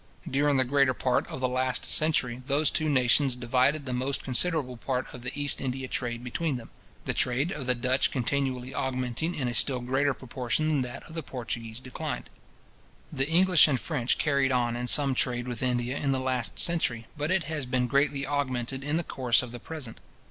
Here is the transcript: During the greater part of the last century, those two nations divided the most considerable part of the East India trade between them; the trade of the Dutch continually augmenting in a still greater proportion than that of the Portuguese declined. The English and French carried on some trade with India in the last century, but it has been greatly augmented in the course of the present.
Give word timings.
During 0.27 0.57
the 0.57 0.63
greater 0.63 0.95
part 0.95 1.27
of 1.27 1.41
the 1.41 1.47
last 1.47 1.85
century, 1.85 2.41
those 2.47 2.71
two 2.71 2.89
nations 2.89 3.35
divided 3.35 3.85
the 3.85 3.93
most 3.93 4.23
considerable 4.23 4.75
part 4.75 5.05
of 5.13 5.21
the 5.21 5.31
East 5.39 5.61
India 5.61 5.87
trade 5.87 6.23
between 6.23 6.57
them; 6.57 6.71
the 7.05 7.13
trade 7.13 7.51
of 7.51 7.67
the 7.67 7.75
Dutch 7.75 8.09
continually 8.09 8.73
augmenting 8.73 9.35
in 9.35 9.47
a 9.47 9.53
still 9.53 9.79
greater 9.79 10.15
proportion 10.15 10.69
than 10.69 10.81
that 10.81 11.03
of 11.03 11.13
the 11.13 11.21
Portuguese 11.21 11.79
declined. 11.79 12.31
The 13.13 13.29
English 13.29 13.67
and 13.67 13.79
French 13.79 14.17
carried 14.17 14.51
on 14.51 14.87
some 14.87 15.13
trade 15.13 15.47
with 15.47 15.61
India 15.61 15.95
in 15.97 16.11
the 16.11 16.19
last 16.19 16.57
century, 16.57 17.05
but 17.15 17.29
it 17.29 17.43
has 17.43 17.67
been 17.67 17.85
greatly 17.85 18.25
augmented 18.25 18.83
in 18.83 18.97
the 18.97 19.03
course 19.03 19.43
of 19.43 19.51
the 19.51 19.59
present. 19.59 19.99